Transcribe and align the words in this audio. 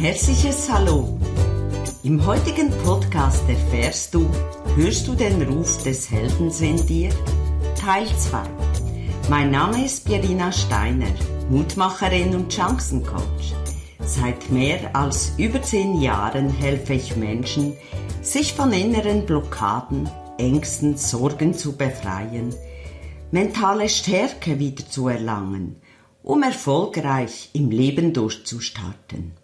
herzliches 0.00 0.72
Hallo. 0.72 1.18
Im 2.04 2.24
heutigen 2.24 2.70
Podcast 2.84 3.46
erfährst 3.46 4.14
du, 4.14 4.30
hörst 4.74 5.06
du 5.06 5.14
den 5.14 5.42
Ruf 5.42 5.82
des 5.82 6.10
Heldens 6.10 6.62
in 6.62 6.86
dir? 6.86 7.10
Teil 7.78 8.06
2. 8.06 8.40
Mein 9.28 9.50
Name 9.50 9.84
ist 9.84 10.06
Pierina 10.06 10.52
Steiner, 10.52 11.12
Mutmacherin 11.50 12.34
und 12.34 12.50
Chancencoach. 12.50 13.54
Seit 13.98 14.50
mehr 14.50 14.96
als 14.96 15.34
über 15.36 15.60
zehn 15.60 16.00
Jahren 16.00 16.48
helfe 16.48 16.94
ich 16.94 17.16
Menschen, 17.16 17.76
sich 18.22 18.54
von 18.54 18.72
inneren 18.72 19.26
Blockaden, 19.26 20.08
Ängsten, 20.38 20.96
Sorgen 20.96 21.52
zu 21.52 21.76
befreien, 21.76 22.54
mentale 23.32 23.90
Stärke 23.90 24.58
wieder 24.58 24.88
zu 24.88 25.08
erlangen, 25.08 25.76
um 26.22 26.42
erfolgreich 26.42 27.50
im 27.52 27.70
Leben 27.70 28.14
durchzustarten. 28.14 29.34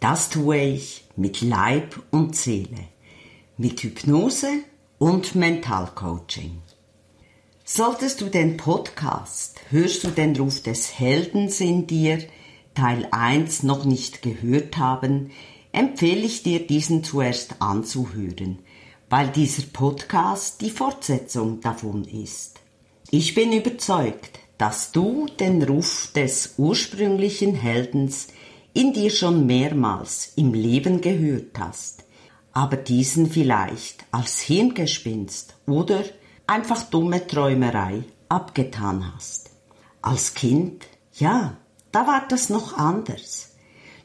Das 0.00 0.28
tue 0.28 0.60
ich 0.60 1.04
mit 1.16 1.40
Leib 1.40 2.02
und 2.10 2.36
Seele, 2.36 2.88
mit 3.56 3.80
Hypnose 3.80 4.48
und 4.98 5.34
Mentalcoaching. 5.34 6.60
Solltest 7.64 8.20
du 8.20 8.26
den 8.26 8.58
Podcast 8.58 9.60
Hörst 9.70 10.04
du 10.04 10.08
den 10.08 10.36
Ruf 10.36 10.62
des 10.62 10.98
Heldens 10.98 11.60
in 11.60 11.86
dir 11.86 12.22
Teil 12.74 13.08
1 13.10 13.62
noch 13.62 13.86
nicht 13.86 14.20
gehört 14.20 14.76
haben, 14.76 15.30
empfehle 15.72 16.20
ich 16.26 16.42
dir 16.42 16.66
diesen 16.66 17.02
zuerst 17.02 17.62
anzuhören, 17.62 18.58
weil 19.08 19.28
dieser 19.28 19.62
Podcast 19.72 20.60
die 20.60 20.70
Fortsetzung 20.70 21.62
davon 21.62 22.04
ist. 22.04 22.60
Ich 23.10 23.34
bin 23.34 23.52
überzeugt, 23.52 24.40
dass 24.58 24.92
du 24.92 25.26
den 25.40 25.62
Ruf 25.62 26.10
des 26.14 26.54
ursprünglichen 26.58 27.54
Heldens 27.54 28.28
in 28.76 28.92
dir 28.92 29.08
schon 29.08 29.46
mehrmals 29.46 30.32
im 30.36 30.52
Leben 30.52 31.00
gehört 31.00 31.58
hast, 31.58 32.04
aber 32.52 32.76
diesen 32.76 33.26
vielleicht 33.26 34.04
als 34.10 34.40
Hirngespinst 34.40 35.54
oder 35.66 36.04
einfach 36.46 36.82
dumme 36.82 37.26
Träumerei 37.26 38.04
abgetan 38.28 39.14
hast. 39.14 39.48
Als 40.02 40.34
Kind, 40.34 40.86
ja, 41.14 41.56
da 41.90 42.06
war 42.06 42.28
das 42.28 42.50
noch 42.50 42.76
anders. 42.76 43.54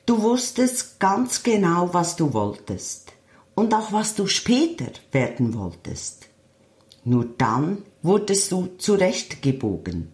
Du 0.05 0.21
wusstest 0.21 1.01
ganz 1.01 1.43
genau, 1.43 1.93
was 1.93 2.15
du 2.15 2.31
wolltest 2.33 3.11
und 3.55 3.73
auch 3.73 3.91
was 3.91 4.15
du 4.15 4.25
später 4.25 4.91
werden 5.11 5.53
wolltest. 5.53 6.27
Nur 7.03 7.25
dann 7.25 7.79
wurdest 8.03 8.49
du 8.53 8.67
zurechtgebogen, 8.77 10.13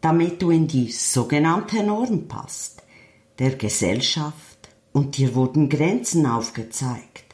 damit 0.00 0.40
du 0.40 0.50
in 0.50 0.68
die 0.68 0.90
sogenannte 0.90 1.82
Norm 1.82 2.28
passt 2.28 2.83
der 3.38 3.56
Gesellschaft 3.56 4.68
und 4.92 5.16
dir 5.16 5.34
wurden 5.34 5.68
Grenzen 5.68 6.26
aufgezeigt 6.26 7.24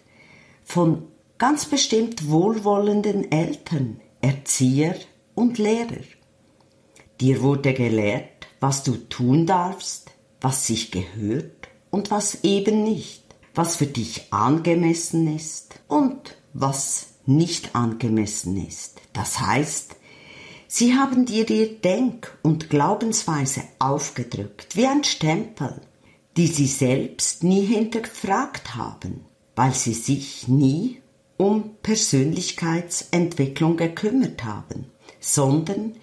von 0.64 1.02
ganz 1.38 1.64
bestimmt 1.66 2.28
wohlwollenden 2.28 3.32
Eltern, 3.32 4.00
Erzieher 4.20 4.94
und 5.34 5.58
Lehrer. 5.58 6.04
Dir 7.20 7.42
wurde 7.42 7.74
gelehrt, 7.74 8.46
was 8.60 8.82
du 8.82 8.96
tun 8.96 9.46
darfst, 9.46 10.10
was 10.40 10.66
sich 10.66 10.90
gehört 10.90 11.68
und 11.90 12.10
was 12.10 12.44
eben 12.44 12.84
nicht, 12.84 13.24
was 13.54 13.76
für 13.76 13.86
dich 13.86 14.32
angemessen 14.32 15.34
ist 15.34 15.80
und 15.88 16.36
was 16.52 17.08
nicht 17.26 17.74
angemessen 17.74 18.66
ist. 18.66 19.00
Das 19.12 19.40
heißt, 19.40 19.96
sie 20.66 20.94
haben 20.94 21.26
dir 21.26 21.48
ihr 21.50 21.80
Denk- 21.80 22.38
und 22.42 22.70
Glaubensweise 22.70 23.62
aufgedrückt, 23.78 24.76
wie 24.76 24.86
ein 24.86 25.04
Stempel, 25.04 25.80
die 26.40 26.46
sie 26.46 26.68
selbst 26.68 27.44
nie 27.44 27.66
hinterfragt 27.66 28.74
haben, 28.74 29.26
weil 29.56 29.74
sie 29.74 29.92
sich 29.92 30.48
nie 30.48 31.02
um 31.36 31.72
Persönlichkeitsentwicklung 31.82 33.76
gekümmert 33.76 34.42
haben, 34.42 34.86
sondern 35.20 35.96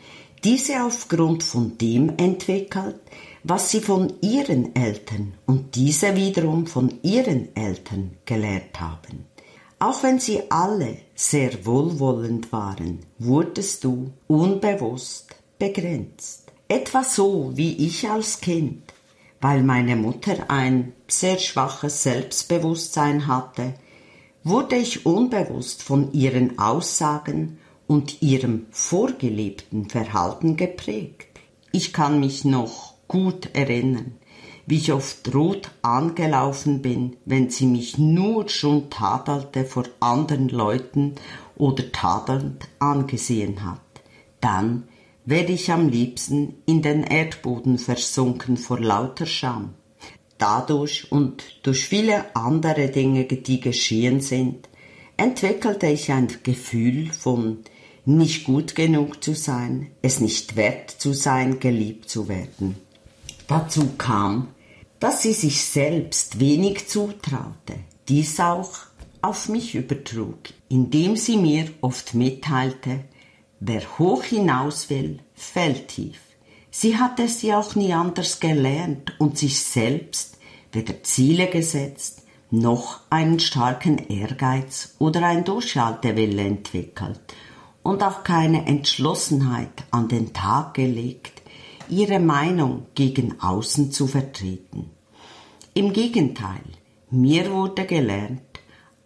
diese 0.43 0.83
aufgrund 0.83 1.41
von 1.41 1.79
dem 1.79 2.13
entwickelt, 2.17 2.99
was 3.43 3.71
sie 3.71 3.81
von 3.81 4.13
ihren 4.21 4.75
Eltern 4.75 5.33
und 5.47 5.73
diese 5.75 6.15
wiederum 6.15 6.67
von 6.67 6.93
ihren 7.01 7.55
Eltern 7.55 8.11
gelehrt 8.25 8.79
haben. 8.79 9.25
Auch 9.79 10.03
wenn 10.03 10.19
sie 10.19 10.43
alle 10.51 10.99
sehr 11.15 11.65
wohlwollend 11.65 12.51
waren, 12.51 12.99
wurdest 13.17 13.83
du 13.83 14.11
unbewusst 14.27 15.35
begrenzt. 15.57 16.43
Etwa 16.67 17.03
so 17.03 17.53
wie 17.55 17.87
ich 17.87 18.07
als 18.07 18.39
Kind 18.39 18.93
weil 19.41 19.63
meine 19.63 19.95
Mutter 19.95 20.49
ein 20.49 20.93
sehr 21.07 21.37
schwaches 21.37 22.03
Selbstbewusstsein 22.03 23.27
hatte, 23.27 23.73
wurde 24.43 24.77
ich 24.77 25.05
unbewusst 25.05 25.83
von 25.83 26.13
ihren 26.13 26.57
Aussagen 26.57 27.59
und 27.87 28.21
ihrem 28.21 28.65
vorgelebten 28.71 29.89
Verhalten 29.89 30.57
geprägt. 30.57 31.27
Ich 31.71 31.93
kann 31.93 32.19
mich 32.19 32.45
noch 32.45 32.93
gut 33.07 33.49
erinnern, 33.53 34.15
wie 34.65 34.77
ich 34.77 34.91
oft 34.91 35.33
rot 35.33 35.71
angelaufen 35.81 36.81
bin, 36.81 37.15
wenn 37.25 37.49
sie 37.49 37.65
mich 37.65 37.97
nur 37.97 38.49
schon 38.49 38.89
tadelte 38.89 39.63
vor 39.63 39.85
anderen 39.99 40.49
Leuten 40.49 41.15
oder 41.55 41.89
tadelnd 41.91 42.67
angesehen 42.79 43.63
hat. 43.65 43.79
Dann 44.41 44.83
wäre 45.27 45.51
ich 45.51 45.71
am 45.71 45.89
liebsten 45.89 46.55
in 46.65 46.81
den 46.81 47.03
Erdboden 47.03 47.77
versunken 47.77 48.55
vor 48.55 48.79
lauter 48.79 49.25
Scham. 49.25 49.73
Dadurch 50.37 51.11
und 51.11 51.43
durch 51.63 51.85
viele 51.85 52.33
andere 52.33 52.87
Dinge, 52.87 53.25
die 53.25 53.59
geschehen 53.59 54.21
sind, 54.21 54.69
entwickelte 55.17 55.87
ich 55.87 56.13
ein 56.13 56.29
Gefühl 56.43 57.11
von 57.11 57.59
nicht 58.05 58.45
gut 58.45 58.73
genug 58.73 59.21
zu 59.21 59.33
sein, 59.33 59.91
es 60.01 60.21
nicht 60.21 60.55
wert 60.55 60.91
zu 60.91 61.11
sein, 61.11 61.59
geliebt 61.59 62.09
zu 62.09 62.29
werden. 62.29 62.77
Dazu 63.47 63.89
kam, 63.97 64.47
dass 65.01 65.23
sie 65.23 65.33
sich 65.33 65.61
selbst 65.61 66.39
wenig 66.39 66.87
zutraute, 66.87 67.75
dies 68.07 68.39
auch 68.39 68.71
auf 69.21 69.49
mich 69.49 69.75
übertrug, 69.75 70.39
indem 70.69 71.17
sie 71.17 71.35
mir 71.35 71.65
oft 71.81 72.13
mitteilte, 72.13 73.01
Wer 73.59 73.81
hoch 73.97 74.23
hinaus 74.23 74.89
will, 74.89 75.19
fällt 75.33 75.87
tief. 75.89 76.19
Sie 76.69 76.97
hat 76.97 77.19
es 77.19 77.41
ja 77.41 77.59
auch 77.59 77.75
nie 77.75 77.93
anders 77.93 78.39
gelernt 78.39 79.13
und 79.19 79.37
sich 79.37 79.59
selbst 79.59 80.37
weder 80.71 81.01
Ziele 81.03 81.47
gesetzt, 81.47 82.23
noch 82.51 82.99
einen 83.09 83.39
starken 83.39 83.97
Ehrgeiz 84.09 84.95
oder 84.99 85.25
ein 85.25 85.43
Durchhaltewille 85.43 86.43
entwickelt 86.43 87.19
und 87.83 88.03
auch 88.03 88.23
keine 88.23 88.67
Entschlossenheit 88.67 89.85
an 89.91 90.07
den 90.07 90.33
Tag 90.33 90.75
gelegt, 90.75 91.41
ihre 91.89 92.19
Meinung 92.19 92.85
gegen 92.95 93.39
außen 93.41 93.91
zu 93.91 94.07
vertreten. 94.07 94.91
Im 95.73 95.93
Gegenteil, 95.93 96.63
mir 97.09 97.51
wurde 97.51 97.85
gelernt, 97.85 98.41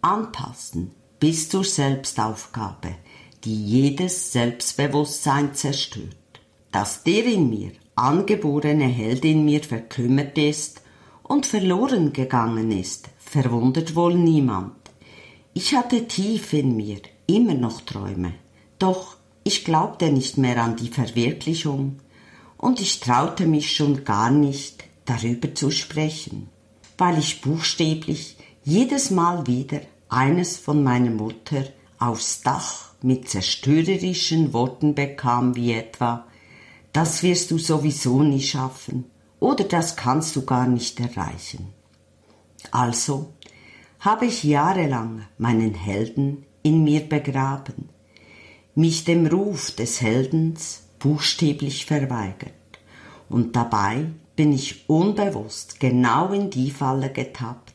anpassen 0.01 0.91
bis 1.19 1.49
zur 1.49 1.63
Selbstaufgabe, 1.63 2.95
die 3.43 3.65
jedes 3.65 4.31
Selbstbewusstsein 4.31 5.53
zerstört. 5.53 6.15
Dass 6.71 7.03
der 7.03 7.25
in 7.25 7.49
mir 7.49 7.71
angeborene 7.95 8.87
Held 8.87 9.25
in 9.25 9.45
mir 9.45 9.61
verkümmert 9.63 10.37
ist 10.37 10.81
und 11.23 11.45
verloren 11.45 12.13
gegangen 12.13 12.71
ist, 12.71 13.09
verwundert 13.17 13.95
wohl 13.95 14.15
niemand. 14.15 14.75
Ich 15.53 15.75
hatte 15.75 16.07
tief 16.07 16.53
in 16.53 16.75
mir 16.75 16.99
immer 17.27 17.53
noch 17.53 17.81
Träume, 17.81 18.33
doch 18.79 19.17
ich 19.43 19.65
glaubte 19.65 20.11
nicht 20.11 20.37
mehr 20.37 20.63
an 20.63 20.75
die 20.75 20.89
Verwirklichung 20.89 21.99
und 22.57 22.79
ich 22.79 22.99
traute 22.99 23.47
mich 23.47 23.75
schon 23.75 24.03
gar 24.05 24.31
nicht 24.31 24.83
darüber 25.05 25.53
zu 25.53 25.71
sprechen, 25.71 26.49
weil 26.97 27.17
ich 27.17 27.41
buchstäblich 27.41 28.37
jedes 28.63 29.09
Mal 29.09 29.47
wieder 29.47 29.81
eines 30.09 30.57
von 30.57 30.83
meiner 30.83 31.09
Mutter 31.09 31.65
aufs 31.97 32.41
Dach 32.41 32.90
mit 33.03 33.29
zerstörerischen 33.29 34.53
Worten 34.53 34.95
bekam, 34.95 35.55
wie 35.55 35.73
etwa 35.73 36.25
Das 36.93 37.23
wirst 37.23 37.51
du 37.51 37.57
sowieso 37.57 38.21
nie 38.21 38.41
schaffen 38.41 39.05
oder 39.39 39.63
das 39.63 39.95
kannst 39.95 40.35
du 40.35 40.45
gar 40.45 40.67
nicht 40.67 40.99
erreichen. 40.99 41.73
Also 42.69 43.33
habe 43.99 44.25
ich 44.25 44.43
jahrelang 44.43 45.23
meinen 45.37 45.73
Helden 45.73 46.45
in 46.63 46.83
mir 46.83 47.01
begraben, 47.01 47.89
mich 48.75 49.03
dem 49.03 49.25
Ruf 49.25 49.71
des 49.71 50.01
Heldens 50.01 50.83
buchstäblich 50.99 51.85
verweigert, 51.85 52.53
und 53.29 53.55
dabei 53.55 54.07
bin 54.35 54.53
ich 54.53 54.89
unbewusst 54.89 55.79
genau 55.79 56.31
in 56.33 56.49
die 56.49 56.71
Falle 56.71 57.11
getappt, 57.11 57.73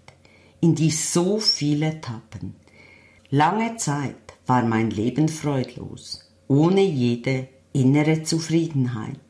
in 0.60 0.74
die 0.74 0.90
so 0.90 1.38
viele 1.38 2.00
tappen. 2.00 2.54
Lange 3.30 3.76
Zeit 3.76 4.25
war 4.46 4.64
mein 4.64 4.90
Leben 4.90 5.28
freudlos, 5.28 6.20
ohne 6.48 6.82
jede 6.82 7.48
innere 7.72 8.22
Zufriedenheit, 8.22 9.20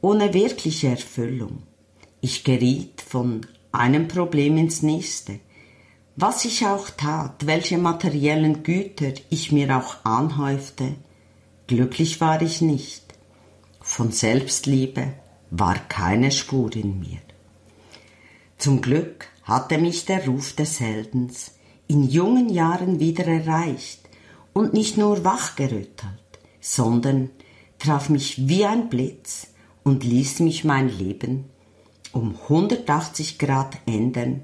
ohne 0.00 0.34
wirkliche 0.34 0.88
Erfüllung. 0.88 1.62
Ich 2.20 2.44
geriet 2.44 3.00
von 3.00 3.46
einem 3.72 4.08
Problem 4.08 4.56
ins 4.56 4.82
nächste. 4.82 5.40
Was 6.16 6.44
ich 6.44 6.66
auch 6.66 6.90
tat, 6.90 7.46
welche 7.46 7.78
materiellen 7.78 8.62
Güter 8.62 9.12
ich 9.30 9.52
mir 9.52 9.76
auch 9.76 10.04
anhäufte, 10.04 10.96
glücklich 11.66 12.20
war 12.20 12.42
ich 12.42 12.60
nicht. 12.60 13.04
Von 13.80 14.10
Selbstliebe 14.10 15.14
war 15.50 15.76
keine 15.88 16.30
Spur 16.30 16.74
in 16.74 16.98
mir. 16.98 17.20
Zum 18.58 18.82
Glück 18.82 19.26
hatte 19.44 19.78
mich 19.78 20.04
der 20.04 20.26
Ruf 20.26 20.52
des 20.52 20.80
Heldens 20.80 21.52
in 21.86 22.08
jungen 22.08 22.50
Jahren 22.50 23.00
wieder 23.00 23.26
erreicht 23.26 24.09
und 24.52 24.74
nicht 24.74 24.96
nur 24.96 25.24
wachgerüttelt, 25.24 26.22
sondern 26.60 27.30
traf 27.78 28.08
mich 28.08 28.48
wie 28.48 28.64
ein 28.64 28.88
Blitz 28.88 29.48
und 29.84 30.04
ließ 30.04 30.40
mich 30.40 30.64
mein 30.64 30.88
Leben 30.88 31.46
um 32.12 32.36
180 32.48 33.38
Grad 33.38 33.78
ändern, 33.86 34.42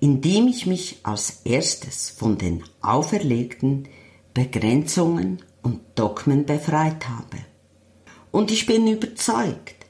indem 0.00 0.48
ich 0.48 0.66
mich 0.66 0.98
als 1.02 1.42
erstes 1.44 2.10
von 2.10 2.38
den 2.38 2.64
auferlegten 2.82 3.88
Begrenzungen 4.34 5.42
und 5.62 5.80
Dogmen 5.94 6.44
befreit 6.44 7.08
habe. 7.08 7.38
Und 8.30 8.50
ich 8.50 8.66
bin 8.66 8.86
überzeugt, 8.86 9.86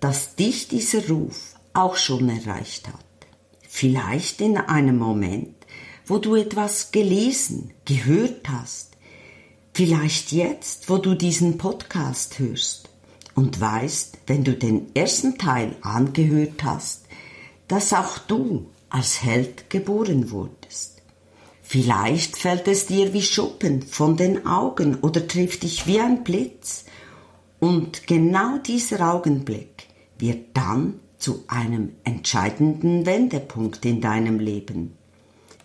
dass 0.00 0.36
dich 0.36 0.68
dieser 0.68 1.06
Ruf 1.08 1.54
auch 1.74 1.96
schon 1.96 2.28
erreicht 2.28 2.88
hat. 2.88 3.04
Vielleicht 3.68 4.40
in 4.40 4.56
einem 4.56 4.98
Moment, 4.98 5.54
wo 6.06 6.18
du 6.18 6.34
etwas 6.34 6.92
gelesen, 6.92 7.72
gehört 7.84 8.48
hast. 8.48 8.93
Vielleicht 9.76 10.30
jetzt, 10.30 10.88
wo 10.88 10.98
du 10.98 11.16
diesen 11.16 11.58
Podcast 11.58 12.38
hörst 12.38 12.88
und 13.34 13.60
weißt, 13.60 14.18
wenn 14.28 14.44
du 14.44 14.52
den 14.52 14.94
ersten 14.94 15.36
Teil 15.36 15.74
angehört 15.82 16.62
hast, 16.62 17.06
dass 17.66 17.92
auch 17.92 18.18
du 18.18 18.70
als 18.88 19.24
Held 19.24 19.68
geboren 19.70 20.30
wurdest. 20.30 21.02
Vielleicht 21.60 22.36
fällt 22.38 22.68
es 22.68 22.86
dir 22.86 23.12
wie 23.12 23.22
Schuppen 23.22 23.82
von 23.82 24.16
den 24.16 24.46
Augen 24.46 24.94
oder 25.00 25.26
trifft 25.26 25.64
dich 25.64 25.88
wie 25.88 25.98
ein 25.98 26.22
Blitz. 26.22 26.84
Und 27.58 28.06
genau 28.06 28.58
dieser 28.58 29.12
Augenblick 29.12 29.88
wird 30.20 30.56
dann 30.56 31.00
zu 31.18 31.42
einem 31.48 31.96
entscheidenden 32.04 33.06
Wendepunkt 33.06 33.84
in 33.84 34.00
deinem 34.00 34.38
Leben. 34.38 34.96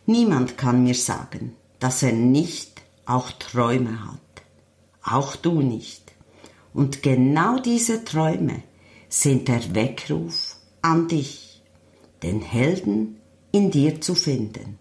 Niemand 0.07 0.57
kann 0.57 0.81
mir 0.81 0.95
sagen, 0.95 1.55
dass 1.79 2.01
er 2.01 2.13
nicht 2.13 2.78
auch 3.09 3.31
Träume 3.31 4.05
hat. 4.05 4.19
Auch 5.03 5.35
du 5.35 5.61
nicht. 5.61 6.13
Und 6.73 7.01
genau 7.01 7.59
diese 7.59 8.03
Träume 8.03 8.61
sind 9.09 9.47
der 9.47 9.73
Weckruf 9.73 10.57
an 10.81 11.07
dich, 11.07 11.63
den 12.21 12.41
Helden 12.41 13.19
in 13.51 13.71
dir 13.71 13.99
zu 13.99 14.13
finden. 14.13 14.77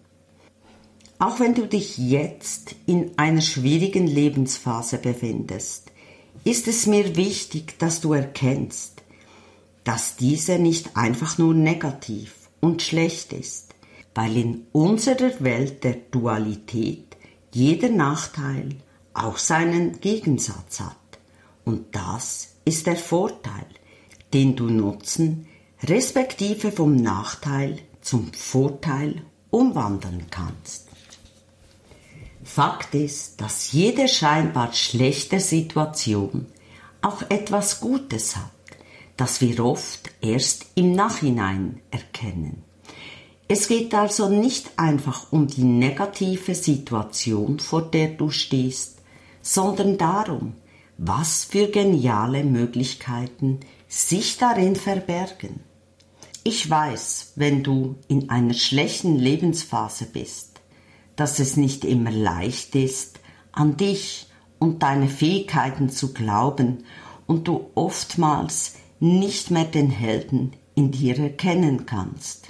Auch 1.17 1.39
wenn 1.39 1.55
du 1.55 1.67
dich 1.67 1.97
jetzt 1.97 2.75
in 2.85 3.17
einer 3.17 3.41
schwierigen 3.41 4.07
Lebensphase 4.07 4.99
befindest, 4.99 5.91
ist 6.43 6.67
es 6.67 6.85
mir 6.85 7.15
wichtig, 7.15 7.79
dass 7.79 7.99
du 7.99 8.13
erkennst, 8.13 9.01
dass 9.83 10.15
diese 10.15 10.59
nicht 10.59 10.95
einfach 10.95 11.37
nur 11.39 11.53
negativ 11.53 12.49
und 12.61 12.81
schlecht 12.83 13.33
ist, 13.33 13.73
weil 14.13 14.37
in 14.37 14.67
unserer 14.71 15.31
Welt 15.39 15.83
der 15.83 15.95
Dualität 16.11 17.08
jeder 17.51 17.89
Nachteil 17.89 18.75
auch 19.13 19.37
seinen 19.37 19.99
Gegensatz 19.99 20.79
hat. 20.79 20.95
Und 21.65 21.95
das 21.95 22.55
ist 22.65 22.87
der 22.87 22.95
Vorteil, 22.95 23.65
den 24.33 24.55
du 24.55 24.65
nutzen, 24.65 25.47
respektive 25.83 26.71
vom 26.71 26.95
Nachteil 26.95 27.79
zum 28.01 28.31
Vorteil 28.33 29.23
umwandeln 29.49 30.27
kannst. 30.29 30.87
Fakt 32.43 32.95
ist, 32.95 33.41
dass 33.41 33.71
jede 33.71 34.07
scheinbar 34.07 34.73
schlechte 34.73 35.39
Situation 35.39 36.47
auch 37.01 37.21
etwas 37.29 37.79
Gutes 37.79 38.35
hat 38.35 38.51
das 39.19 39.41
wir 39.41 39.65
oft 39.65 40.11
erst 40.21 40.67
im 40.75 40.93
Nachhinein 40.93 41.81
erkennen. 41.91 42.63
Es 43.51 43.67
geht 43.67 43.95
also 43.95 44.29
nicht 44.29 44.69
einfach 44.77 45.31
um 45.31 45.47
die 45.47 45.63
negative 45.63 46.53
Situation, 46.53 47.57
vor 47.57 47.81
der 47.81 48.09
du 48.09 48.29
stehst, 48.29 48.99
sondern 49.41 49.97
darum, 49.97 50.53
was 50.99 51.45
für 51.45 51.67
geniale 51.67 52.43
Möglichkeiten 52.43 53.61
sich 53.87 54.37
darin 54.37 54.75
verbergen. 54.75 55.61
Ich 56.43 56.69
weiß, 56.69 57.33
wenn 57.37 57.63
du 57.63 57.95
in 58.07 58.29
einer 58.29 58.53
schlechten 58.53 59.17
Lebensphase 59.17 60.05
bist, 60.05 60.61
dass 61.15 61.39
es 61.39 61.57
nicht 61.57 61.85
immer 61.85 62.11
leicht 62.11 62.75
ist, 62.75 63.19
an 63.51 63.77
dich 63.77 64.27
und 64.59 64.83
deine 64.83 65.09
Fähigkeiten 65.09 65.89
zu 65.89 66.13
glauben 66.13 66.83
und 67.25 67.47
du 67.47 67.71
oftmals 67.73 68.75
nicht 68.99 69.49
mehr 69.49 69.65
den 69.65 69.89
Helden 69.89 70.51
in 70.75 70.91
dir 70.91 71.17
erkennen 71.17 71.87
kannst, 71.87 72.48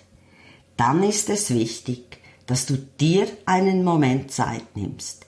dann 0.80 1.04
ist 1.04 1.30
es 1.30 1.54
wichtig, 1.54 2.20
dass 2.46 2.66
du 2.66 2.78
dir 2.78 3.28
einen 3.46 3.84
Moment 3.84 4.32
Zeit 4.32 4.78
nimmst, 4.78 5.26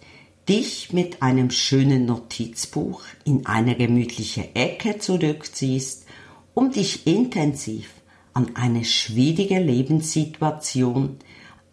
dich 0.48 0.94
mit 0.94 1.22
einem 1.22 1.52
schönen 1.52 2.06
Notizbuch 2.06 3.04
in 3.26 3.46
eine 3.46 3.76
gemütliche 3.76 4.56
Ecke 4.56 4.98
zurückziehst, 4.98 6.06
um 6.54 6.72
dich 6.72 7.06
intensiv 7.06 7.90
an 8.34 8.56
eine 8.56 8.86
schwierige 8.86 9.60
Lebenssituation, 9.60 11.18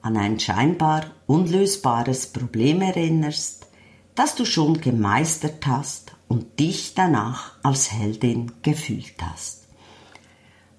an 0.03 0.17
ein 0.17 0.41
scheinbar 0.41 1.13
unlösbares 1.29 2.27
Problem 2.33 2.81
erinnerst, 2.81 3.69
das 4.17 4.35
du 4.35 4.45
schon 4.45 4.81
gemeistert 4.81 5.65
hast 5.69 6.17
und 6.27 6.59
dich 6.59 6.95
danach 6.95 7.53
als 7.63 7.93
Heldin 7.93 8.51
gefühlt 8.63 9.15
hast. 9.23 9.69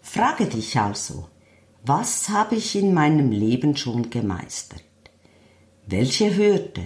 Frage 0.02 0.48
dich 0.48 0.78
also, 0.78 1.30
was 1.84 2.30
habe 2.30 2.56
ich 2.56 2.76
in 2.76 2.94
meinem 2.94 3.32
Leben 3.32 3.76
schon 3.76 4.10
gemeistert? 4.10 4.84
Welche 5.86 6.36
Hürde, 6.36 6.86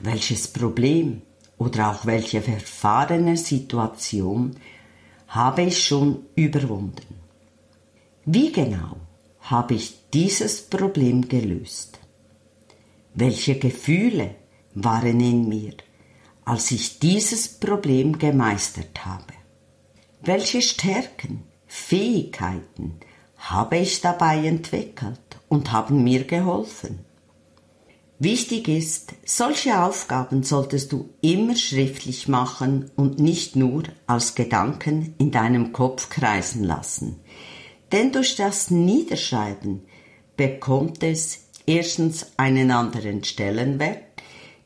welches 0.00 0.48
Problem 0.48 1.22
oder 1.58 1.90
auch 1.90 2.06
welche 2.06 2.40
verfahrene 2.40 3.36
Situation 3.36 4.56
habe 5.28 5.62
ich 5.62 5.84
schon 5.84 6.26
überwunden? 6.34 7.20
Wie 8.24 8.52
genau 8.52 8.96
habe 9.40 9.74
ich 9.74 10.10
dieses 10.12 10.62
Problem 10.62 11.28
gelöst? 11.28 11.98
Welche 13.14 13.58
Gefühle 13.58 14.36
waren 14.74 15.20
in 15.20 15.48
mir? 15.48 15.74
als 16.50 16.72
ich 16.72 16.98
dieses 16.98 17.46
Problem 17.46 18.18
gemeistert 18.18 19.06
habe? 19.06 19.34
Welche 20.20 20.60
Stärken, 20.60 21.44
Fähigkeiten 21.66 22.98
habe 23.40 23.78
ich 23.78 24.00
dabei 24.00 24.38
entwickelt 24.46 25.20
und 25.48 25.72
haben 25.72 26.04
mir 26.04 26.24
geholfen? 26.24 27.00
Wichtig 28.18 28.68
ist, 28.68 29.14
solche 29.24 29.82
Aufgaben 29.82 30.42
solltest 30.42 30.92
du 30.92 31.08
immer 31.20 31.56
schriftlich 31.56 32.28
machen 32.28 32.90
und 32.96 33.18
nicht 33.18 33.56
nur 33.56 33.84
als 34.06 34.34
Gedanken 34.34 35.14
in 35.18 35.30
deinem 35.30 35.72
Kopf 35.72 36.10
kreisen 36.10 36.64
lassen. 36.64 37.16
Denn 37.92 38.12
durch 38.12 38.36
das 38.36 38.70
Niederschreiben 38.70 39.82
bekommt 40.36 41.02
es 41.02 41.46
erstens 41.66 42.26
einen 42.36 42.70
anderen 42.70 43.24
Stellenwert 43.24 44.10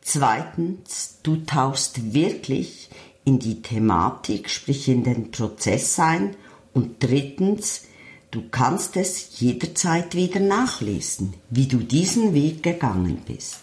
Zweitens, 0.06 1.20
du 1.22 1.36
tauchst 1.46 2.12
wirklich 2.12 2.90
in 3.24 3.38
die 3.38 3.62
Thematik, 3.62 4.50
sprich 4.50 4.86
in 4.88 5.02
den 5.02 5.30
Prozess 5.30 5.98
ein. 5.98 6.36
Und 6.74 7.02
drittens, 7.02 7.86
du 8.34 8.48
kannst 8.50 8.96
es 8.96 9.38
jederzeit 9.38 10.16
wieder 10.16 10.40
nachlesen, 10.40 11.34
wie 11.50 11.66
du 11.66 11.78
diesen 11.78 12.34
Weg 12.34 12.64
gegangen 12.64 13.22
bist. 13.24 13.60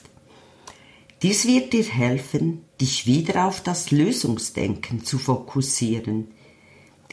Dies 1.22 1.46
wird 1.46 1.74
dir 1.74 1.84
helfen, 1.84 2.64
dich 2.80 3.06
wieder 3.06 3.46
auf 3.48 3.62
das 3.62 3.92
Lösungsdenken 3.92 5.04
zu 5.04 5.18
fokussieren. 5.20 6.30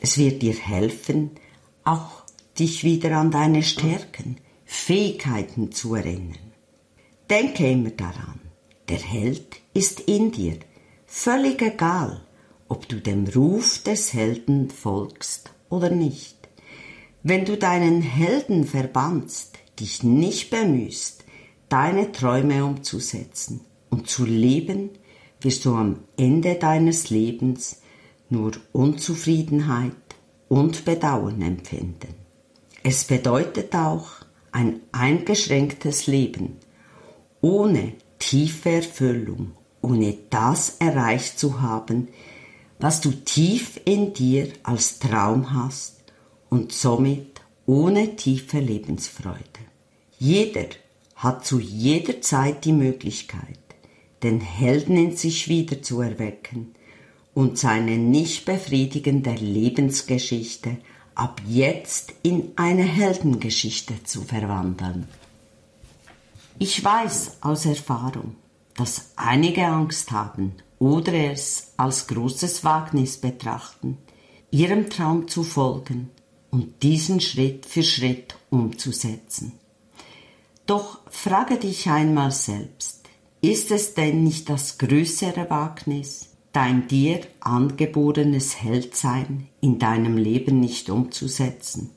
Es 0.01 0.17
wird 0.19 0.41
dir 0.43 0.55
helfen, 0.55 1.33
auch 1.83 2.23
dich 2.59 2.85
wieder 2.85 3.17
an 3.19 3.33
deine 3.33 3.65
Stärken, 3.65 4.37
Fähigkeiten 4.65 5.73
zu 5.73 5.97
erinnern. 5.97 6.53
Denke 7.29 7.71
immer 7.71 7.91
daran, 7.91 8.41
der 8.89 8.99
Held 8.99 9.57
ist 9.75 10.01
in 10.01 10.31
dir, 10.31 10.59
völlig 11.07 11.61
egal, 11.61 12.25
ob 12.69 12.89
du 12.89 13.01
dem 13.01 13.27
Ruf 13.27 13.83
des 13.83 14.15
Helden 14.15 14.71
folgst 14.71 15.51
oder 15.69 15.91
nicht. 15.91 16.38
Wenn 17.23 17.45
du 17.45 17.57
deinen 17.57 18.01
Helden 18.01 18.65
verbannst, 18.65 19.59
dich 19.81 20.05
nicht 20.05 20.51
bemühst, 20.51 21.25
deine 21.69 22.13
Träume 22.13 22.65
umzusetzen 22.65 23.61
und 23.91 24.09
zu 24.09 24.25
leben, 24.25 24.91
wirst 25.41 25.65
du 25.65 25.75
am 25.75 26.05
Ende 26.17 26.55
deines 26.55 27.11
Lebens 27.11 27.83
nur 28.31 28.53
Unzufriedenheit 28.73 29.93
und 30.49 30.85
Bedauern 30.85 31.43
empfinden. 31.43 32.15
Es 32.85 33.05
bedeutet 33.05 33.75
auch, 33.75 34.07
ein 34.53 34.81
eingeschränktes 34.93 36.07
Leben, 36.07 36.57
ohne 37.41 37.95
tiefe 38.19 38.71
Erfüllung, 38.71 39.53
ohne 39.83 40.17
das 40.31 40.77
erreicht 40.79 41.39
zu 41.39 41.61
haben, 41.61 42.09
was 42.79 43.01
du 43.01 43.11
tief 43.11 43.81
in 43.85 44.15
dir 44.15 44.49
als 44.63 45.01
Traum 45.01 45.53
hast 45.53 45.98
und 46.51 46.73
somit 46.73 47.41
ohne 47.67 48.17
tiefe 48.17 48.61
Lebensfreude. 48.61 49.39
Jeder 50.19 50.69
hat 51.17 51.45
zu 51.45 51.59
jeder 51.59 52.21
Zeit 52.21 52.65
die 52.65 52.73
Möglichkeit, 52.73 53.59
den 54.23 54.41
Helden 54.41 54.97
in 54.97 55.17
sich 55.17 55.49
wieder 55.49 55.83
zu 55.83 56.01
erwecken 56.01 56.75
und 57.35 57.59
seine 57.59 57.99
nicht 57.99 58.45
befriedigende 58.45 59.33
Lebensgeschichte 59.33 60.79
ab 61.15 61.41
jetzt 61.47 62.13
in 62.23 62.53
eine 62.57 62.85
Heldengeschichte 62.85 64.03
zu 64.05 64.23
verwandeln. 64.23 65.09
Ich 66.59 66.83
weiß 66.83 67.39
aus 67.41 67.67
Erfahrung, 67.67 68.37
dass 68.77 69.11
einige 69.17 69.67
Angst 69.67 70.11
haben 70.11 70.55
oder 70.79 71.13
es 71.13 71.73
als 71.77 72.07
großes 72.07 72.65
Wagnis 72.65 73.19
betrachten, 73.19 73.99
ihrem 74.51 74.89
Traum 74.89 75.29
zu 75.29 75.43
folgen 75.43 76.11
und 76.51 76.83
diesen 76.83 77.21
Schritt 77.21 77.67
für 77.67 77.83
Schritt 77.83 78.37
umzusetzen. 78.51 79.53
Doch 80.67 81.01
frage 81.11 81.57
dich 81.57 81.89
einmal 81.89 82.31
selbst, 82.31 83.09
ist 83.41 83.71
es 83.71 83.95
denn 83.95 84.25
nicht 84.25 84.49
das 84.49 84.79
größere 84.79 85.49
Wagnis, 85.49 86.31
dein 86.53 86.89
dir 86.89 87.21
angeborenes 87.41 88.63
Heldsein 88.63 89.49
in 89.61 89.79
deinem 89.79 90.17
Leben 90.17 90.61
nicht 90.61 90.91
umzusetzen? 90.91 91.91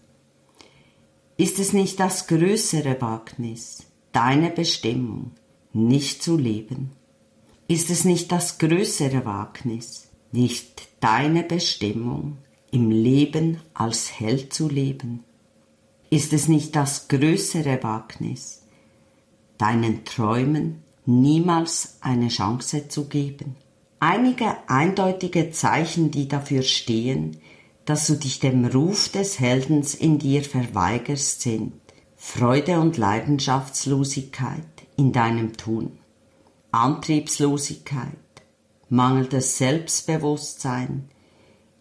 Ist 1.38 1.58
es 1.58 1.74
nicht 1.74 2.00
das 2.00 2.28
größere 2.28 3.02
Wagnis, 3.02 3.84
deine 4.12 4.52
Bestimmung 4.52 5.32
nicht 5.74 6.22
zu 6.22 6.38
leben? 6.38 6.92
Ist 7.68 7.90
es 7.90 8.06
nicht 8.06 8.32
das 8.32 8.60
größere 8.60 9.26
Wagnis, 9.26 10.10
nicht 10.32 10.88
deine 11.00 11.44
Bestimmung 11.44 12.38
im 12.72 12.90
Leben 12.90 13.58
als 13.74 14.20
Held 14.20 14.54
zu 14.54 14.70
leben? 14.70 15.24
Ist 16.10 16.34
es 16.34 16.48
nicht 16.48 16.76
das 16.76 17.08
größere 17.08 17.84
Wagnis, 17.84 18.64
deinen 19.58 20.04
Träumen 20.06 20.82
niemals 21.06 21.98
eine 22.02 22.30
Chance 22.30 22.88
zu 22.88 23.06
geben. 23.06 23.56
Einige 24.00 24.58
eindeutige 24.68 25.52
Zeichen, 25.52 26.12
die 26.12 26.28
dafür 26.28 26.64
stehen, 26.64 27.38
dass 27.86 28.08
du 28.08 28.16
dich 28.16 28.40
dem 28.40 28.66
Ruf 28.66 29.10
des 29.10 29.40
Heldens 29.40 29.94
in 29.94 30.18
dir 30.18 30.44
verweigerst, 30.44 31.42
sind 31.42 31.74
Freude 32.16 32.80
und 32.80 32.98
Leidenschaftslosigkeit 32.98 34.66
in 34.96 35.12
deinem 35.12 35.58
Tun, 35.58 36.00
Antriebslosigkeit, 36.72 38.18
mangelndes 38.90 39.58
Selbstbewusstsein, 39.58 41.10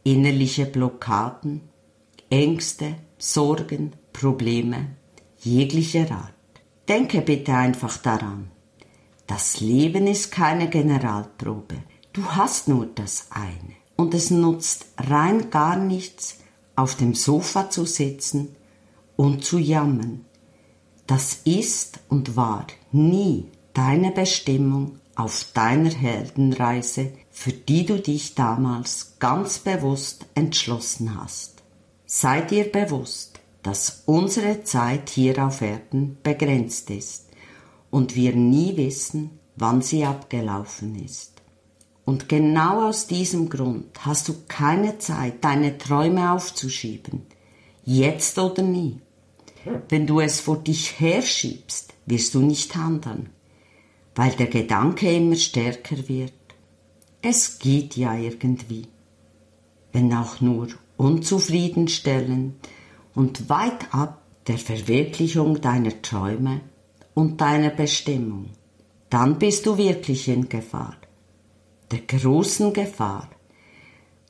innerliche 0.04 0.66
Blockaden, 0.66 1.62
Ängste, 2.30 2.96
Sorgen, 3.18 3.92
Probleme 4.12 4.96
jeglicher 5.42 6.10
Art. 6.10 6.34
Denke 6.88 7.20
bitte 7.20 7.54
einfach 7.54 7.96
daran. 7.98 8.50
Das 9.26 9.60
Leben 9.60 10.06
ist 10.06 10.32
keine 10.32 10.68
Generalprobe. 10.68 11.76
Du 12.12 12.24
hast 12.24 12.68
nur 12.68 12.86
das 12.86 13.28
eine. 13.30 13.76
Und 13.96 14.14
es 14.14 14.30
nutzt 14.30 14.86
rein 14.96 15.50
gar 15.50 15.76
nichts, 15.76 16.38
auf 16.74 16.96
dem 16.96 17.14
Sofa 17.14 17.70
zu 17.70 17.84
sitzen 17.84 18.56
und 19.16 19.44
zu 19.44 19.58
jammern. 19.58 20.24
Das 21.06 21.42
ist 21.44 22.00
und 22.08 22.36
war 22.36 22.66
nie 22.92 23.48
deine 23.74 24.10
Bestimmung 24.10 24.98
auf 25.14 25.46
deiner 25.52 25.90
Heldenreise, 25.90 27.12
für 27.40 27.52
die 27.52 27.86
du 27.86 27.98
dich 27.98 28.34
damals 28.34 29.14
ganz 29.18 29.60
bewusst 29.60 30.26
entschlossen 30.34 31.18
hast. 31.18 31.62
Sei 32.04 32.42
dir 32.42 32.70
bewusst, 32.70 33.40
dass 33.62 34.02
unsere 34.04 34.62
Zeit 34.64 35.08
hier 35.08 35.46
auf 35.46 35.62
Erden 35.62 36.18
begrenzt 36.22 36.90
ist 36.90 37.30
und 37.88 38.14
wir 38.14 38.36
nie 38.36 38.76
wissen, 38.76 39.38
wann 39.56 39.80
sie 39.80 40.04
abgelaufen 40.04 41.02
ist. 41.02 41.40
Und 42.04 42.28
genau 42.28 42.86
aus 42.86 43.06
diesem 43.06 43.48
Grund 43.48 44.04
hast 44.04 44.28
du 44.28 44.34
keine 44.46 44.98
Zeit, 44.98 45.42
deine 45.42 45.78
Träume 45.78 46.32
aufzuschieben, 46.32 47.22
jetzt 47.86 48.38
oder 48.38 48.62
nie. 48.62 49.00
Wenn 49.88 50.06
du 50.06 50.20
es 50.20 50.40
vor 50.40 50.58
dich 50.58 51.00
herschiebst, 51.00 51.94
wirst 52.04 52.34
du 52.34 52.40
nicht 52.40 52.76
handeln, 52.76 53.30
weil 54.14 54.32
der 54.32 54.48
Gedanke 54.48 55.10
immer 55.10 55.36
stärker 55.36 56.06
wird. 56.06 56.34
Es 57.22 57.58
geht 57.58 57.96
ja 57.96 58.16
irgendwie, 58.16 58.86
wenn 59.92 60.12
auch 60.14 60.40
nur 60.40 60.68
unzufriedenstellend 60.96 62.54
und 63.14 63.50
weit 63.50 63.92
ab 63.92 64.22
der 64.46 64.56
Verwirklichung 64.56 65.60
deiner 65.60 66.00
Träume 66.00 66.62
und 67.12 67.42
deiner 67.42 67.70
Bestimmung, 67.70 68.46
dann 69.10 69.38
bist 69.38 69.66
du 69.66 69.76
wirklich 69.76 70.28
in 70.28 70.48
Gefahr. 70.48 70.96
Der 71.90 72.00
großen 72.00 72.72
Gefahr, 72.72 73.28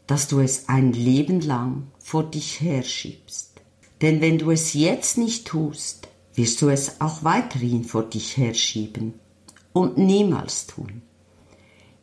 dass 0.09 0.27
du 0.27 0.41
es 0.41 0.69
ein 0.69 0.93
Leben 0.93 1.41
lang 1.43 1.93
vor 2.01 2.25
dich 2.25 2.61
herschiebst. 2.61 3.61
Denn 4.03 4.21
wenn 4.21 4.39
du 4.39 4.51
es 4.51 4.75
jetzt 4.75 5.17
nicht 5.17 5.47
tust, 5.47 6.09
wirst 6.35 6.61
du 6.61 6.69
es 6.69 7.01
auch 7.01 7.23
weiterhin 7.23 7.85
vor 7.85 8.03
dich 8.03 8.37
herschieben 8.37 9.15
und 9.73 9.99
niemals 9.99 10.67
tun. 10.67 11.03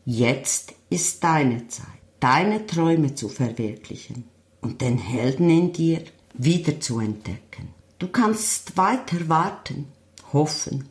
Jetzt 0.06 0.77
ist 0.90 1.24
deine 1.24 1.68
Zeit, 1.68 1.86
deine 2.20 2.66
Träume 2.66 3.16
zu 3.16 3.30
verwirklichen 3.30 4.26
und 4.62 4.82
den 4.82 4.98
Helden 4.98 5.50
in 5.50 5.74
dir 5.74 6.02
wieder 6.34 6.80
zu 6.80 7.00
entdecken. 7.00 7.74
Du 8.00 8.08
kannst 8.08 8.78
weiter 8.78 9.28
warten, 9.28 9.88
hoffen, 10.34 10.88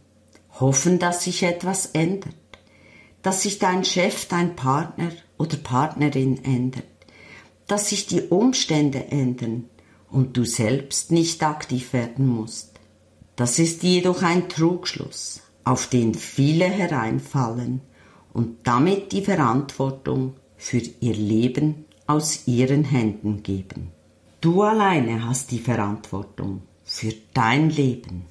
hoffen, 0.59 0.99
dass 0.99 1.25
sich 1.25 1.43
etwas 1.43 1.87
ändert, 1.87 2.35
dass 3.23 3.43
sich 3.43 3.59
dein 3.59 3.85
Chef, 3.85 4.27
dein 4.27 4.57
Partner 4.57 5.13
oder 5.39 5.57
Partnerin 5.57 6.45
ändert, 6.45 6.85
dass 7.67 7.91
sich 7.91 8.07
die 8.07 8.23
Umstände 8.23 9.07
ändern 9.07 9.65
und 10.11 10.37
du 10.37 10.45
selbst 10.45 11.11
nicht 11.11 11.43
aktiv 11.43 11.93
werden 11.93 12.27
musst. 12.27 12.73
Das 13.35 13.59
ist 13.59 13.83
jedoch 13.83 14.23
ein 14.23 14.49
Trugschluss, 14.49 15.41
auf 15.65 15.89
den 15.89 16.15
viele 16.15 16.65
hereinfallen 16.65 17.83
und 18.37 18.67
damit 18.67 19.13
die 19.13 19.23
Verantwortung 19.23 20.35
für 20.59 20.83
ihr 21.01 21.15
Leben 21.15 21.87
aus 22.07 22.47
ihren 22.47 22.85
Händen 22.85 23.43
geben. 23.43 23.93
Du 24.43 24.61
alleine 24.61 25.27
hast 25.27 25.53
die 25.53 25.59
Verantwortung 25.59 26.61
für 26.85 27.15
dein 27.33 27.71
Leben. 27.71 28.27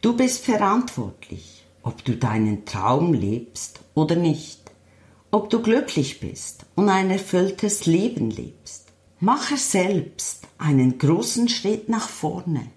Du 0.00 0.16
bist 0.16 0.46
verantwortlich, 0.46 1.66
ob 1.82 2.02
du 2.06 2.16
deinen 2.16 2.64
Traum 2.64 3.12
lebst 3.12 3.80
oder 3.92 4.16
nicht, 4.16 4.62
ob 5.30 5.50
du 5.50 5.60
glücklich 5.60 6.20
bist 6.20 6.64
und 6.74 6.88
ein 6.88 7.10
erfülltes 7.10 7.84
Leben 7.84 8.30
lebst. 8.30 8.86
Mache 9.20 9.58
selbst 9.58 10.46
einen 10.56 10.96
großen 10.96 11.50
Schritt 11.50 11.90
nach 11.90 12.08
vorne 12.08 12.70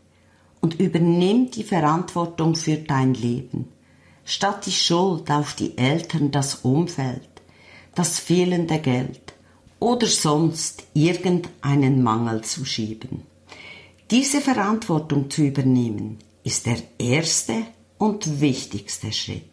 und 0.60 0.82
übernimm 0.82 1.50
die 1.50 1.64
Verantwortung 1.64 2.56
für 2.56 2.76
dein 2.76 3.14
Leben, 3.14 3.70
statt 4.26 4.66
die 4.66 4.72
Schuld 4.72 5.30
auf 5.32 5.54
die 5.56 5.78
Eltern, 5.78 6.32
das 6.32 6.56
Umfeld, 6.56 7.30
das 7.96 8.20
fehlende 8.20 8.80
Geld 8.80 9.34
oder 9.80 10.08
sonst 10.08 10.84
irgendeinen 10.94 12.04
Mangel 12.04 12.44
zu 12.44 12.66
schieben. 12.66 13.24
Diese 14.10 14.42
Verantwortung 14.42 15.30
zu 15.30 15.44
übernehmen 15.44 16.20
ist 16.44 16.66
der 16.66 16.78
erste 16.98 17.66
und 17.98 18.42
wichtigste 18.42 19.12
Schritt. 19.12 19.44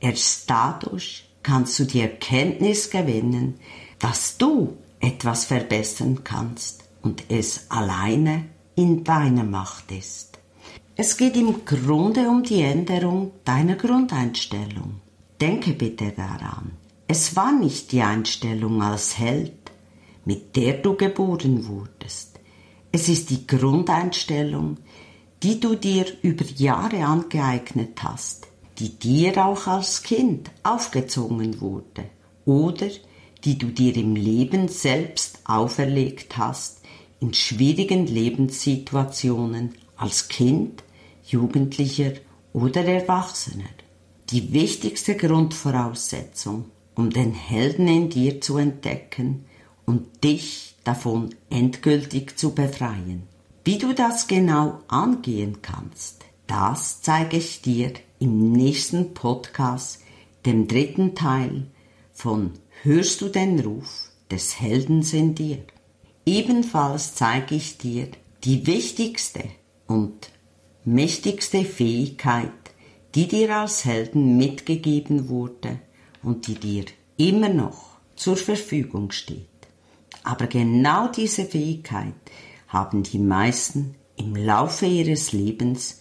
Erst 0.00 0.48
dadurch 0.50 1.28
kannst 1.42 1.78
du 1.78 1.84
die 1.84 2.00
Erkenntnis 2.00 2.90
gewinnen, 2.90 3.58
dass 3.98 4.36
du 4.36 4.76
etwas 5.00 5.44
verbessern 5.44 6.22
kannst 6.24 6.84
und 7.02 7.24
es 7.28 7.70
alleine 7.70 8.46
in 8.74 9.04
deiner 9.04 9.44
Macht 9.44 9.90
ist. 9.92 10.37
Es 11.00 11.16
geht 11.16 11.36
im 11.36 11.64
Grunde 11.64 12.28
um 12.28 12.42
die 12.42 12.60
Änderung 12.60 13.30
deiner 13.44 13.76
Grundeinstellung. 13.76 15.00
Denke 15.40 15.70
bitte 15.70 16.10
daran, 16.10 16.72
es 17.06 17.36
war 17.36 17.52
nicht 17.52 17.92
die 17.92 18.02
Einstellung 18.02 18.82
als 18.82 19.16
Held, 19.16 19.70
mit 20.24 20.56
der 20.56 20.78
du 20.78 20.96
geboren 20.96 21.68
wurdest. 21.68 22.40
Es 22.90 23.08
ist 23.08 23.30
die 23.30 23.46
Grundeinstellung, 23.46 24.78
die 25.40 25.60
du 25.60 25.76
dir 25.76 26.04
über 26.22 26.44
Jahre 26.56 27.04
angeeignet 27.04 28.02
hast, 28.02 28.48
die 28.80 28.98
dir 28.98 29.46
auch 29.46 29.68
als 29.68 30.02
Kind 30.02 30.50
aufgezwungen 30.64 31.60
wurde 31.60 32.06
oder 32.44 32.88
die 33.44 33.56
du 33.56 33.68
dir 33.68 33.96
im 33.96 34.16
Leben 34.16 34.66
selbst 34.66 35.38
auferlegt 35.44 36.36
hast, 36.36 36.80
in 37.20 37.32
schwierigen 37.34 38.08
Lebenssituationen 38.08 39.76
als 39.96 40.26
Kind, 40.26 40.82
Jugendlicher 41.28 42.12
oder 42.52 42.84
Erwachsener. 42.84 43.68
Die 44.30 44.52
wichtigste 44.52 45.14
Grundvoraussetzung, 45.14 46.66
um 46.94 47.10
den 47.10 47.32
Helden 47.32 47.86
in 47.86 48.10
dir 48.10 48.40
zu 48.40 48.56
entdecken 48.56 49.44
und 49.84 50.24
dich 50.24 50.74
davon 50.84 51.34
endgültig 51.50 52.38
zu 52.38 52.54
befreien. 52.54 53.24
Wie 53.64 53.78
du 53.78 53.92
das 53.92 54.26
genau 54.26 54.80
angehen 54.88 55.60
kannst, 55.60 56.24
das 56.46 57.02
zeige 57.02 57.36
ich 57.36 57.60
dir 57.60 57.92
im 58.18 58.52
nächsten 58.52 59.12
Podcast, 59.12 60.00
dem 60.46 60.66
dritten 60.66 61.14
Teil 61.14 61.66
von 62.12 62.52
Hörst 62.82 63.20
du 63.20 63.28
den 63.28 63.60
Ruf 63.60 64.10
des 64.30 64.60
Heldens 64.60 65.12
in 65.12 65.34
dir? 65.34 65.58
Ebenfalls 66.24 67.14
zeige 67.14 67.54
ich 67.54 67.76
dir 67.76 68.08
die 68.44 68.66
wichtigste 68.66 69.44
und 69.86 70.30
mächtigste 70.84 71.64
Fähigkeit, 71.64 72.52
die 73.14 73.28
dir 73.28 73.56
als 73.56 73.84
Helden 73.84 74.36
mitgegeben 74.36 75.28
wurde 75.28 75.80
und 76.22 76.46
die 76.46 76.54
dir 76.54 76.84
immer 77.16 77.48
noch 77.48 77.98
zur 78.16 78.36
Verfügung 78.36 79.10
steht. 79.10 79.46
Aber 80.24 80.46
genau 80.46 81.08
diese 81.08 81.44
Fähigkeit 81.44 82.14
haben 82.68 83.02
die 83.02 83.18
meisten 83.18 83.94
im 84.16 84.36
Laufe 84.36 84.86
ihres 84.86 85.32
Lebens 85.32 86.00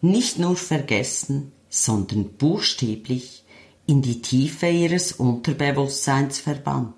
nicht 0.00 0.38
nur 0.38 0.56
vergessen, 0.56 1.52
sondern 1.68 2.28
buchstäblich 2.34 3.44
in 3.86 4.02
die 4.02 4.22
Tiefe 4.22 4.68
ihres 4.68 5.12
Unterbewusstseins 5.12 6.40
verbannt. 6.40 6.94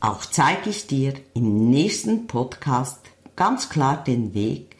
Auch 0.00 0.24
zeige 0.24 0.70
ich 0.70 0.86
dir 0.86 1.14
im 1.34 1.70
nächsten 1.70 2.26
Podcast 2.26 3.00
ganz 3.34 3.68
klar 3.68 4.04
den 4.04 4.34
Weg, 4.34 4.76